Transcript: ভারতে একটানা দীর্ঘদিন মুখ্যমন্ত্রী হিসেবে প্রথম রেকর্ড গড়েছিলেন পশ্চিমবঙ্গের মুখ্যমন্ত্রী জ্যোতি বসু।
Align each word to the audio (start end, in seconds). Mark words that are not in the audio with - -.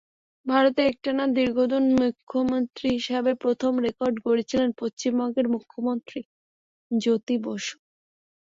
ভারতে 0.45 0.81
একটানা 0.85 1.25
দীর্ঘদিন 1.37 1.85
মুখ্যমন্ত্রী 1.99 2.87
হিসেবে 2.97 3.31
প্রথম 3.43 3.73
রেকর্ড 3.85 4.15
গড়েছিলেন 4.25 4.69
পশ্চিমবঙ্গের 4.79 5.47
মুখ্যমন্ত্রী 5.53 6.19
জ্যোতি 6.91 7.35
বসু। 7.45 7.75